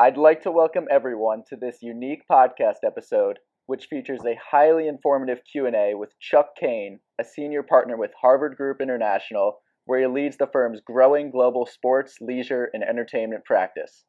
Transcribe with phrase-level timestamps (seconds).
[0.00, 5.42] I'd like to welcome everyone to this unique podcast episode, which features a highly informative
[5.44, 10.46] Q&A with Chuck Cain, a senior partner with Harvard Group International, where he leads the
[10.46, 14.06] firm's growing global sports, leisure, and entertainment practice.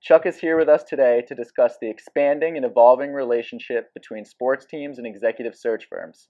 [0.00, 4.64] Chuck is here with us today to discuss the expanding and evolving relationship between sports
[4.64, 6.28] teams and executive search firms.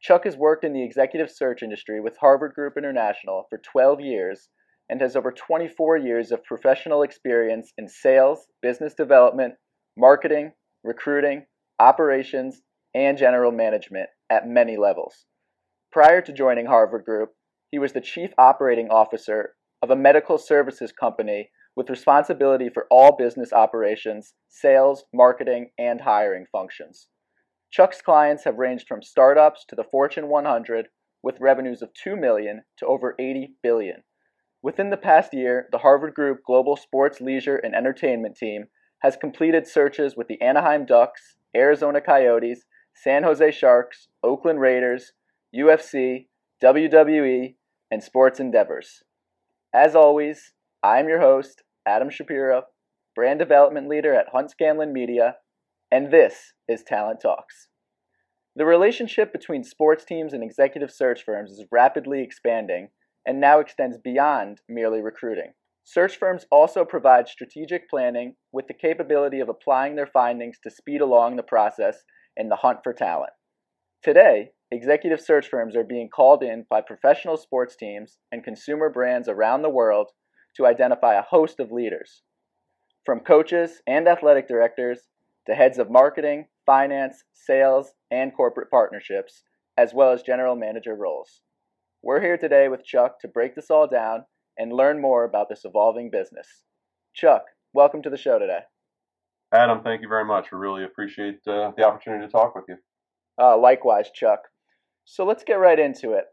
[0.00, 4.48] Chuck has worked in the executive search industry with Harvard Group International for 12 years
[4.90, 9.54] and has over 24 years of professional experience in sales, business development,
[9.96, 11.46] marketing, recruiting,
[11.78, 12.60] operations,
[12.92, 15.26] and general management at many levels.
[15.92, 17.30] Prior to joining Harvard Group,
[17.70, 23.16] he was the chief operating officer of a medical services company with responsibility for all
[23.16, 27.06] business operations, sales, marketing, and hiring functions.
[27.70, 30.88] Chuck's clients have ranged from startups to the Fortune 100
[31.22, 34.02] with revenues of 2 million to over 80 billion.
[34.62, 38.66] Within the past year, the Harvard Group Global Sports, Leisure, and Entertainment team
[38.98, 45.12] has completed searches with the Anaheim Ducks, Arizona Coyotes, San Jose Sharks, Oakland Raiders,
[45.54, 46.26] UFC,
[46.62, 47.54] WWE,
[47.90, 49.02] and Sports Endeavors.
[49.72, 52.64] As always, I'm your host, Adam Shapiro,
[53.14, 55.36] brand development leader at Hunt Scanlon Media,
[55.90, 57.68] and this is Talent Talks.
[58.54, 62.88] The relationship between sports teams and executive search firms is rapidly expanding
[63.26, 65.52] and now extends beyond merely recruiting.
[65.84, 71.00] Search firms also provide strategic planning with the capability of applying their findings to speed
[71.00, 72.04] along the process
[72.36, 73.32] in the hunt for talent.
[74.02, 79.28] Today, executive search firms are being called in by professional sports teams and consumer brands
[79.28, 80.10] around the world
[80.56, 82.22] to identify a host of leaders,
[83.04, 85.08] from coaches and athletic directors
[85.46, 89.42] to heads of marketing, finance, sales, and corporate partnerships,
[89.76, 91.42] as well as general manager roles.
[92.02, 94.24] We're here today with Chuck to break this all down
[94.56, 96.46] and learn more about this evolving business.
[97.14, 97.44] Chuck,
[97.74, 98.60] welcome to the show today.
[99.52, 100.46] Adam, thank you very much.
[100.50, 102.76] We really appreciate uh, the opportunity to talk with you.
[103.38, 104.40] Uh, likewise, Chuck.
[105.04, 106.24] So let's get right into it.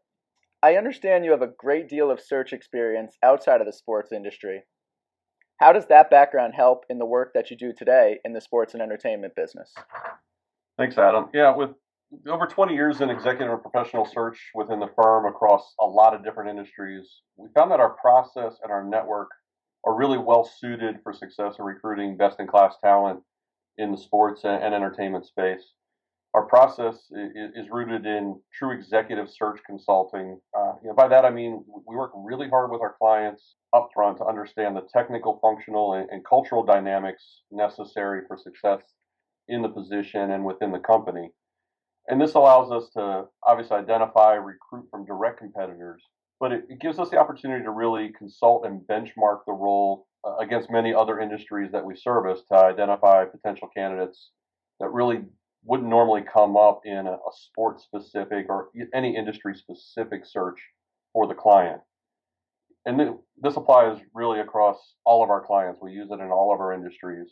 [0.64, 4.64] I understand you have a great deal of search experience outside of the sports industry.
[5.60, 8.74] How does that background help in the work that you do today in the sports
[8.74, 9.74] and entertainment business?
[10.78, 11.28] Thanks, Adam.
[11.34, 11.72] Yeah, with
[12.28, 16.24] over 20 years in executive and professional search within the firm across a lot of
[16.24, 19.30] different industries, we found that our process and our network
[19.86, 23.22] are really well suited for success in recruiting best in class talent
[23.78, 25.74] in the sports and entertainment space.
[26.34, 30.40] Our process is rooted in true executive search consulting.
[30.56, 34.18] Uh, you know, by that I mean we work really hard with our clients upfront
[34.18, 38.82] to understand the technical, functional, and, and cultural dynamics necessary for success
[39.48, 41.32] in the position and within the company.
[42.08, 46.02] And this allows us to obviously identify, recruit from direct competitors,
[46.40, 50.36] but it, it gives us the opportunity to really consult and benchmark the role uh,
[50.38, 54.30] against many other industries that we service to identify potential candidates
[54.80, 55.22] that really
[55.64, 60.60] wouldn't normally come up in a, a sport specific or any industry specific search
[61.12, 61.82] for the client.
[62.86, 65.80] And th- this applies really across all of our clients.
[65.82, 67.28] We use it in all of our industries.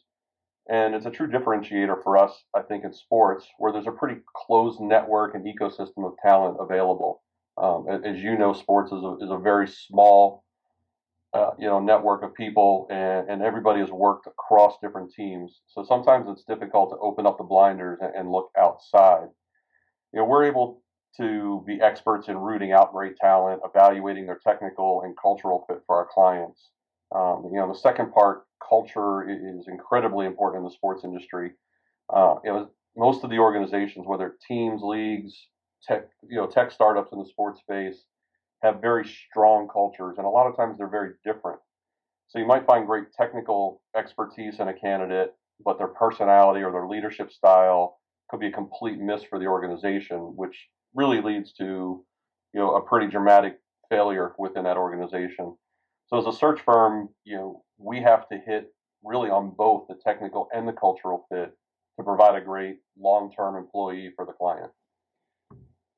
[0.67, 4.21] And it's a true differentiator for us, I think, in sports, where there's a pretty
[4.35, 7.21] closed network and ecosystem of talent available.
[7.57, 10.43] Um, as you know, sports is a, is a very small,
[11.33, 15.61] uh, you know, network of people, and, and everybody has worked across different teams.
[15.67, 19.27] So sometimes it's difficult to open up the blinders and, and look outside.
[20.13, 20.81] You know, we're able
[21.17, 25.95] to be experts in rooting out great talent, evaluating their technical and cultural fit for
[25.95, 26.71] our clients.
[27.13, 31.51] Um, you know, the second part, culture is incredibly important in the sports industry.
[32.13, 35.33] Uh, it was most of the organizations, whether teams, leagues,
[35.83, 38.05] tech, you know, tech startups in the sports space,
[38.61, 41.59] have very strong cultures, and a lot of times they're very different.
[42.27, 46.87] So you might find great technical expertise in a candidate, but their personality or their
[46.87, 47.99] leadership style
[48.29, 52.03] could be a complete miss for the organization, which really leads to,
[52.53, 53.59] you know, a pretty dramatic
[53.89, 55.55] failure within that organization.
[56.07, 58.73] So as a search firm, you know, we have to hit
[59.03, 61.51] really on both the technical and the cultural fit
[61.97, 64.71] to provide a great long-term employee for the client.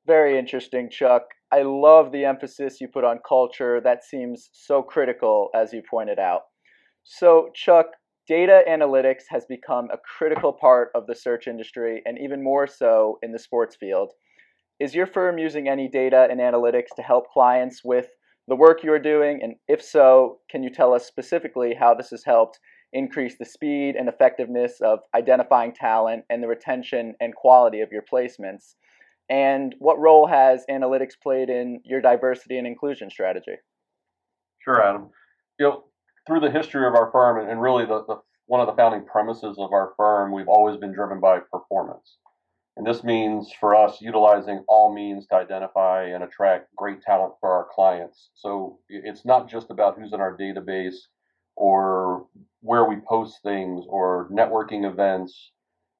[0.06, 1.22] Very interesting, Chuck.
[1.50, 3.80] I love the emphasis you put on culture.
[3.80, 6.42] That seems so critical, as you pointed out.
[7.04, 7.86] So, Chuck,
[8.26, 13.18] data analytics has become a critical part of the search industry and even more so
[13.22, 14.12] in the sports field.
[14.78, 18.08] Is your firm using any data and analytics to help clients with
[18.48, 19.40] the work you're doing?
[19.42, 22.58] And if so, can you tell us specifically how this has helped
[22.92, 28.02] increase the speed and effectiveness of identifying talent and the retention and quality of your
[28.10, 28.74] placements?
[29.28, 33.56] And what role has analytics played in your diversity and inclusion strategy?
[34.64, 35.10] Sure, Adam.
[35.60, 35.84] You know,
[36.26, 38.16] through the history of our firm and really the, the,
[38.46, 42.16] one of the founding premises of our firm, we've always been driven by performance.
[42.78, 47.50] And this means for us utilizing all means to identify and attract great talent for
[47.50, 48.30] our clients.
[48.34, 50.94] So it's not just about who's in our database
[51.56, 52.28] or
[52.60, 55.50] where we post things or networking events.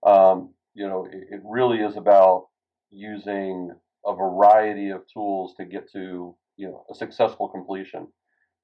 [0.06, 2.46] Um, you know, it, it really is about
[2.90, 3.72] using
[4.06, 8.06] a variety of tools to get to you know a successful completion.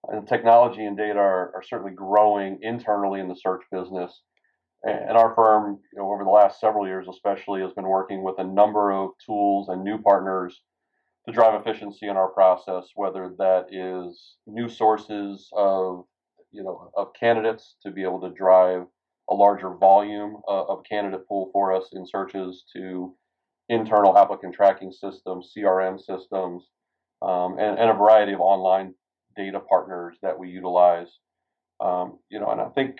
[0.07, 4.23] And technology and data are, are certainly growing internally in the search business.
[4.87, 8.39] And our firm, you know, over the last several years, especially, has been working with
[8.39, 10.61] a number of tools and new partners
[11.27, 12.85] to drive efficiency in our process.
[12.95, 16.05] Whether that is new sources of,
[16.53, 18.83] you know, of candidates to be able to drive
[19.31, 23.15] a larger volume uh, of candidate pool for us in searches, to
[23.71, 26.69] internal applicant tracking systems, CRM systems,
[27.23, 28.95] um, and, and, a variety of online
[29.35, 31.09] data partners that we utilize.
[31.81, 32.99] Um, you know, and I think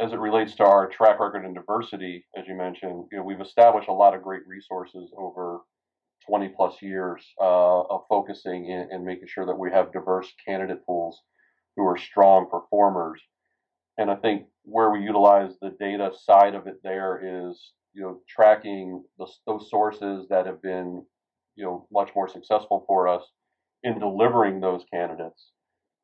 [0.00, 3.40] as it relates to our track record in diversity, as you mentioned, you know, we've
[3.40, 5.60] established a lot of great resources over
[6.26, 10.84] 20 plus years uh, of focusing in, and making sure that we have diverse candidate
[10.86, 11.20] pools
[11.76, 13.20] who are strong performers.
[13.98, 18.20] And I think where we utilize the data side of it there is you know,
[18.28, 21.04] tracking the, those sources that have been,
[21.56, 23.22] you know, much more successful for us
[23.82, 25.48] in delivering those candidates,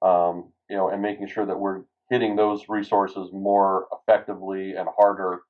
[0.02, 5.40] um, you know, and making sure that we're hitting those resources more effectively and harder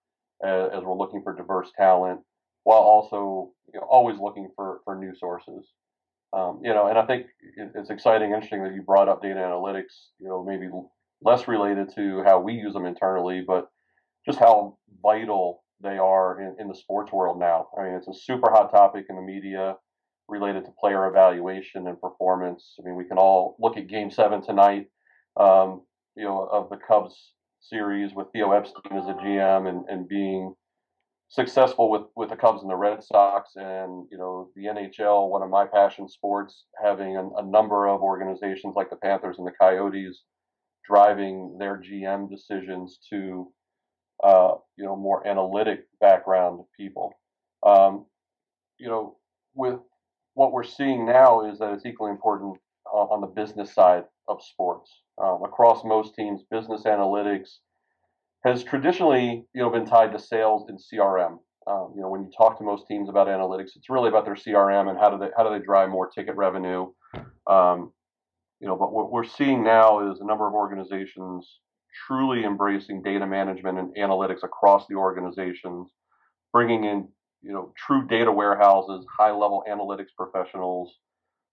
[0.42, 2.20] as, as we're looking for diverse talent,
[2.64, 5.68] while also you know, always looking for for new sources.
[6.32, 7.26] Um, you know, and I think
[7.56, 10.10] it's exciting, interesting that you brought up data analytics.
[10.18, 10.68] You know, maybe
[11.22, 13.68] less related to how we use them internally, but
[14.26, 17.68] just how vital they are in, in the sports world now.
[17.78, 19.76] I mean, it's a super hot topic in the media
[20.28, 22.74] related to player evaluation and performance.
[22.80, 24.86] I mean, we can all look at Game Seven tonight,
[25.38, 25.82] um,
[26.16, 30.54] you know, of the Cubs series with Theo Epstein as a GM and, and being
[31.28, 35.42] successful with, with the Cubs and the Red Sox, and you know, the NHL, one
[35.42, 39.52] of my passion sports, having a, a number of organizations like the Panthers and the
[39.60, 40.22] Coyotes
[40.88, 43.50] driving their GM decisions to
[44.22, 47.12] uh, you know, more analytic background people.
[47.64, 48.06] Um,
[48.78, 49.16] you know,
[49.54, 49.78] with
[50.34, 52.58] what we're seeing now is that it's equally important
[52.92, 55.02] on the business side of sports.
[55.22, 57.58] Um, across most teams, business analytics
[58.44, 61.38] has traditionally, you know, been tied to sales and CRM.
[61.66, 64.34] Um, you know, when you talk to most teams about analytics, it's really about their
[64.34, 66.86] CRM and how do they how do they drive more ticket revenue.
[67.46, 67.92] Um,
[68.60, 71.60] you know, but what we're seeing now is a number of organizations
[72.06, 75.90] truly embracing data management and analytics across the organizations,
[76.52, 77.08] bringing in
[77.42, 80.94] you know true data warehouses, high level analytics professionals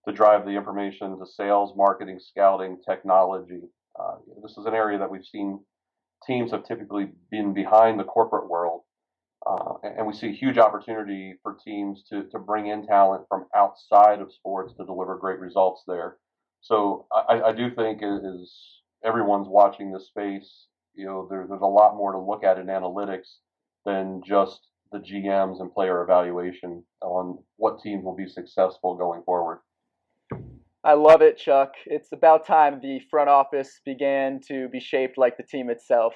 [0.06, 3.62] to drive the information to sales, marketing, scouting, technology.
[4.00, 5.60] Uh, this is an area that we've seen
[6.26, 8.82] teams have typically been behind the corporate world.
[9.46, 14.22] Uh, and we see huge opportunity for teams to, to bring in talent from outside
[14.22, 16.18] of sports to deliver great results there.
[16.62, 20.68] So I, I do think is everyone's watching this space.
[20.96, 23.36] You know, there, there's a lot more to look at in analytics
[23.86, 24.62] than just
[24.94, 29.60] the GMs and player evaluation on what teams will be successful going forward.
[30.86, 31.74] I love it, Chuck.
[31.86, 36.14] It's about time the front office began to be shaped like the team itself.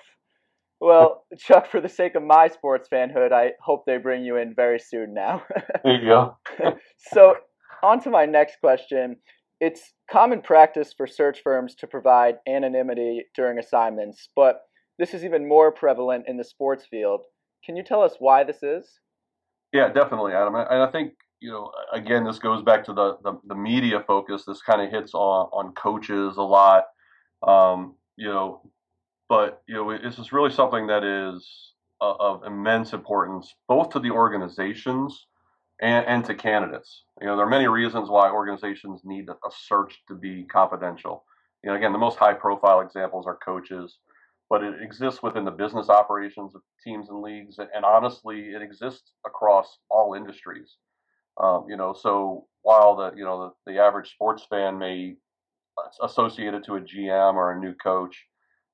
[0.81, 4.53] Well, Chuck, for the sake of my sports fanhood, I hope they bring you in
[4.53, 5.43] very soon now.
[5.83, 6.37] there you go.
[6.97, 7.35] so,
[7.81, 9.17] on to my next question.
[9.59, 14.61] It's common practice for search firms to provide anonymity during assignments, but
[14.99, 17.21] this is even more prevalent in the sports field.
[17.65, 18.99] Can you tell us why this is?
[19.73, 20.55] Yeah, definitely, Adam.
[20.55, 24.43] And I think you know, again, this goes back to the the, the media focus.
[24.45, 26.85] This kind of hits on on coaches a lot,
[27.47, 28.61] um, you know.
[29.29, 34.11] But you know, this is really something that is of immense importance, both to the
[34.11, 35.27] organizations
[35.81, 37.03] and, and to candidates.
[37.21, 41.25] You know, there are many reasons why organizations need a search to be confidential.
[41.63, 43.97] You know, again, the most high profile examples are coaches,
[44.49, 49.11] but it exists within the business operations of teams and leagues, and honestly, it exists
[49.25, 50.77] across all industries.
[51.41, 55.15] Um, you know, so while the you know the, the average sports fan may
[56.01, 58.17] associate it to a GM or a new coach,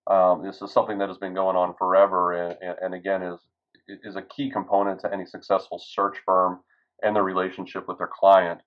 [0.07, 3.39] um, this is something that has been going on forever, and, and, and again is
[4.03, 6.59] is a key component to any successful search firm
[7.01, 8.61] and their relationship with their client.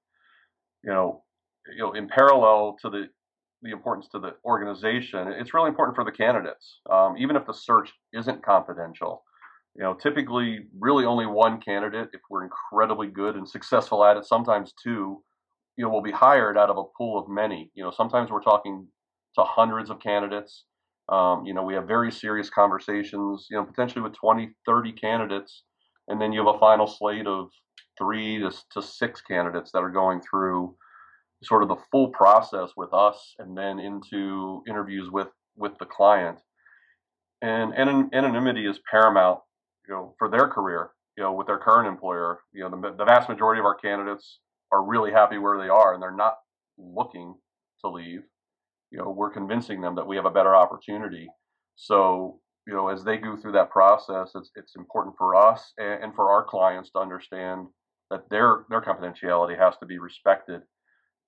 [0.85, 1.25] You know,
[1.75, 3.09] you know, in parallel to the
[3.62, 7.55] the importance to the organization, it's really important for the candidates, um, even if the
[7.55, 9.25] search isn't confidential.
[9.76, 14.25] You know, typically, really only one candidate, if we're incredibly good and successful at it,
[14.25, 15.23] sometimes two,
[15.76, 17.71] you know, will be hired out of a pool of many.
[17.75, 18.87] You know, sometimes we're talking
[19.35, 20.64] to hundreds of candidates.
[21.11, 25.64] Um, you know, we have very serious conversations, you know, potentially with 20, 30 candidates,
[26.09, 27.50] and then you have a final slate of
[27.99, 30.75] three to, to six candidates that are going through
[31.42, 35.28] sort of the full process with us and then into interviews with
[35.59, 36.38] with the client
[37.42, 39.38] and, and anonymity is paramount
[39.88, 43.05] you know for their career you know with their current employer you know the, the
[43.05, 44.40] vast majority of our candidates
[44.73, 46.37] are really happy where they are and they're not
[46.78, 47.35] looking
[47.81, 48.23] to leave.
[48.90, 51.28] You know we're convincing them that we have a better opportunity.
[51.76, 56.05] So you know as they go through that process it's it's important for us and,
[56.05, 57.66] and for our clients to understand
[58.11, 60.62] that their their confidentiality has to be respected.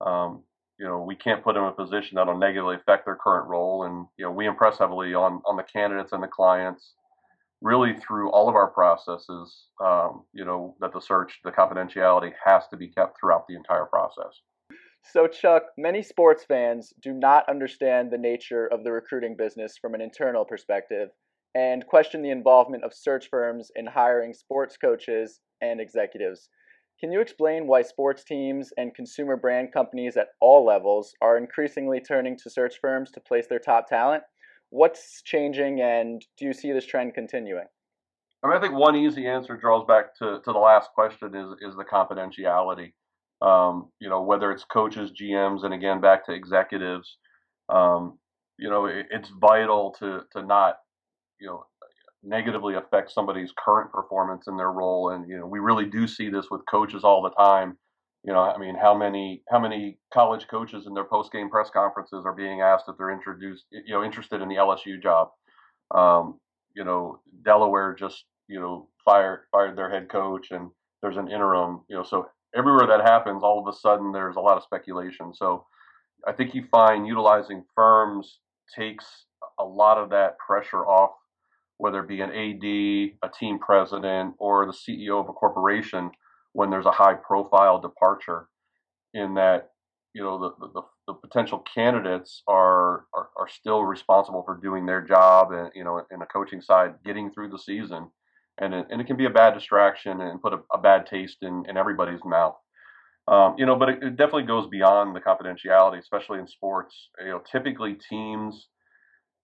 [0.05, 0.43] Um,
[0.79, 3.83] you know, we can't put them in a position that'll negatively affect their current role.
[3.83, 6.93] And, you know, we impress heavily on, on the candidates and the clients
[7.61, 12.67] really through all of our processes, um, you know, that the search, the confidentiality has
[12.69, 14.41] to be kept throughout the entire process.
[15.03, 19.93] So, Chuck, many sports fans do not understand the nature of the recruiting business from
[19.93, 21.09] an internal perspective
[21.55, 26.49] and question the involvement of search firms in hiring sports coaches and executives.
[26.99, 32.01] Can you explain why sports teams and consumer brand companies at all levels are increasingly
[32.01, 34.23] turning to search firms to place their top talent?
[34.69, 37.65] What's changing, and do you see this trend continuing?
[38.43, 41.49] I mean, I think one easy answer draws back to, to the last question is
[41.61, 42.93] is the confidentiality.
[43.41, 47.17] Um, you know, whether it's coaches, GMs, and again back to executives,
[47.69, 48.17] um,
[48.57, 50.77] you know, it, it's vital to to not,
[51.39, 51.65] you know,
[52.23, 55.09] negatively affect somebody's current performance in their role.
[55.09, 57.77] And you know, we really do see this with coaches all the time.
[58.23, 61.69] You know, I mean, how many how many college coaches in their post game press
[61.69, 65.29] conferences are being asked if they're introduced, you know, interested in the LSU job?
[65.95, 66.39] Um,
[66.75, 70.69] you know, Delaware just you know fired fired their head coach, and
[71.01, 71.81] there's an interim.
[71.89, 75.33] You know, so everywhere that happens, all of a sudden there's a lot of speculation.
[75.33, 75.65] So
[76.27, 78.39] I think you find utilizing firms
[78.75, 79.05] takes
[79.59, 81.11] a lot of that pressure off
[81.79, 86.11] whether it be an AD, a team president, or the CEO of a corporation,
[86.53, 88.47] when there's a high profile departure,
[89.13, 89.71] in that
[90.13, 95.01] you know the, the, the potential candidates are, are, are still responsible for doing their
[95.01, 98.09] job and you know in the coaching side getting through the season.
[98.61, 101.37] And it, and it can be a bad distraction and put a, a bad taste
[101.43, 102.57] in, in everybody's mouth.
[103.27, 107.09] Um, you know but it, it, definitely goes beyond the confidentiality especially in sports.
[107.19, 108.67] You know typically teams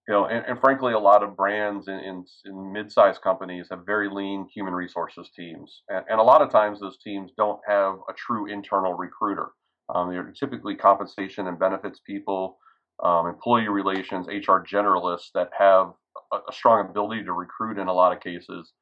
[0.08, 3.84] you know, and, and, frankly, a lot of brands in, in, in mid-sized companies have
[3.84, 7.94] very lean human resources teams, and, and, a lot of times those teams don't have
[8.08, 9.48] a true internal recruiter.
[9.92, 12.58] Um, they're typically compensation and benefits people,
[13.02, 15.92] um, employee relations, HR generalists that have
[16.32, 18.72] a, a, strong ability to recruit in a lot of cases,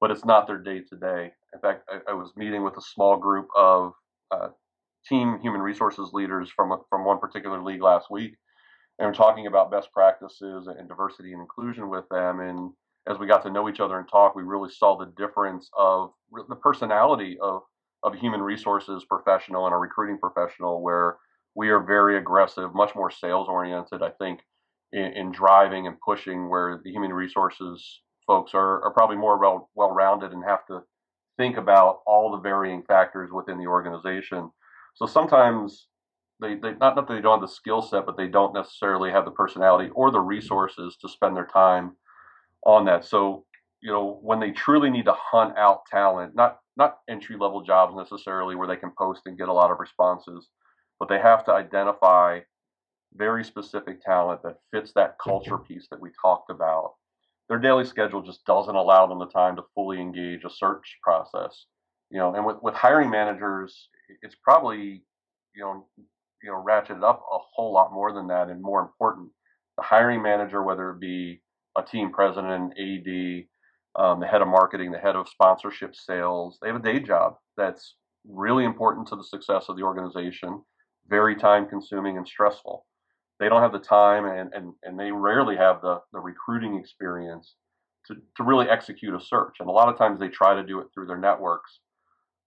[0.00, 1.32] but it's not their day to day.
[1.54, 3.92] In fact, I, I, was meeting with a small group of
[4.30, 4.48] uh,
[5.08, 8.34] team human resources leaders from from one particular league last week
[8.98, 12.40] and talking about best practices and diversity and inclusion with them.
[12.40, 12.72] And
[13.08, 16.12] as we got to know each other and talk, we really saw the difference of
[16.48, 17.62] the personality of
[18.02, 21.16] of a human resources professional and a recruiting professional, where
[21.54, 24.02] we are very aggressive, much more sales oriented.
[24.02, 24.40] I think
[24.92, 29.70] in, in driving and pushing, where the human resources folks are, are probably more well
[29.74, 30.80] well rounded and have to
[31.36, 34.50] think about all the varying factors within the organization.
[34.94, 35.88] So sometimes
[36.40, 39.24] they, they not that they don't have the skill set, but they don't necessarily have
[39.24, 41.96] the personality or the resources to spend their time
[42.64, 43.04] on that.
[43.04, 43.44] So,
[43.80, 47.94] you know, when they truly need to hunt out talent, not not entry level jobs
[47.96, 50.48] necessarily where they can post and get a lot of responses,
[50.98, 52.40] but they have to identify
[53.16, 55.30] very specific talent that fits that mm-hmm.
[55.30, 56.94] culture piece that we talked about.
[57.48, 61.66] Their daily schedule just doesn't allow them the time to fully engage a search process.
[62.10, 63.88] You know, and with, with hiring managers,
[64.22, 65.04] it's probably,
[65.54, 65.86] you know,
[66.44, 69.28] you know ratchet up a whole lot more than that and more important
[69.76, 71.40] the hiring manager whether it be
[71.76, 73.46] a team president ad
[73.96, 77.36] um, the head of marketing the head of sponsorship sales they have a day job
[77.56, 77.96] that's
[78.28, 80.62] really important to the success of the organization
[81.08, 82.86] very time consuming and stressful.
[83.40, 87.56] They don't have the time and, and, and they rarely have the, the recruiting experience
[88.06, 90.78] to, to really execute a search and a lot of times they try to do
[90.80, 91.80] it through their networks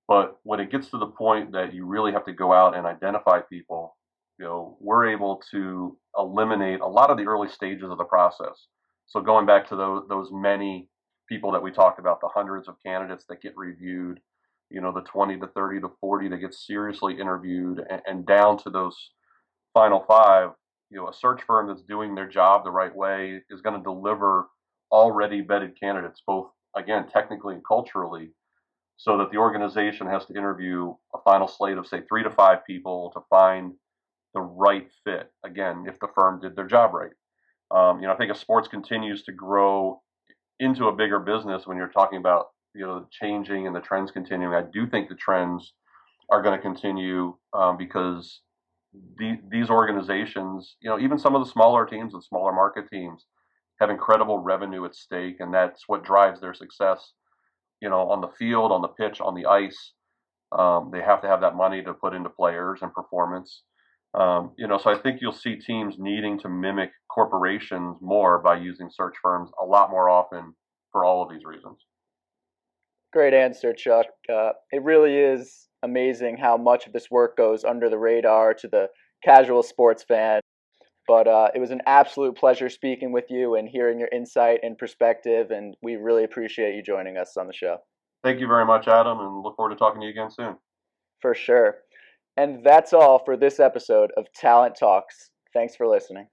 [0.08, 2.88] but when it gets to the point that you really have to go out and
[2.88, 3.96] identify people,
[4.40, 8.68] you know, we're able to eliminate a lot of the early stages of the process.
[9.08, 10.90] So going back to those those many
[11.28, 14.20] people that we talked about, the hundreds of candidates that get reviewed,
[14.70, 18.58] you know, the 20 to 30 to 40 that get seriously interviewed, and, and down
[18.60, 18.96] to those
[19.74, 20.52] final five,
[20.90, 23.84] you know, a search firm that's doing their job the right way is going to
[23.84, 24.48] deliver
[24.92, 28.32] already vetted candidates, both again technically and culturally,
[28.98, 32.66] so that the organization has to interview a final slate of say three to five
[32.66, 33.74] people to find
[34.34, 37.12] the right fit again if the firm did their job right
[37.72, 40.01] Um, you know, I think if sports continues to grow
[40.60, 44.12] into a bigger business, when you're talking about you know the changing and the trends
[44.12, 45.74] continuing, I do think the trends
[46.32, 48.42] are going to continue um, because
[49.18, 53.25] the, these organizations, you know, even some of the smaller teams and smaller market teams
[53.80, 57.13] have incredible revenue at stake, and that's what drives their success.
[57.82, 59.94] You know, on the field, on the pitch, on the ice,
[60.58, 63.64] um, they have to have that money to put into players and performance.
[64.14, 68.58] Um, you know, so I think you'll see teams needing to mimic corporations more by
[68.58, 70.54] using search firms a lot more often
[70.92, 71.78] for all of these reasons.
[73.14, 74.08] Great answer, Chuck.
[74.32, 78.68] Uh, it really is amazing how much of this work goes under the radar to
[78.68, 78.88] the
[79.24, 80.42] casual sports fan.
[81.08, 84.78] But uh, it was an absolute pleasure speaking with you and hearing your insight and
[84.78, 87.78] perspective, and we really appreciate you joining us on the show.
[88.24, 90.58] Thank you very much, Adam, and look forward to talking to you again soon.
[91.22, 91.76] For sure.
[92.36, 95.32] And that's all for this episode of Talent Talks.
[95.54, 96.28] Thanks for listening.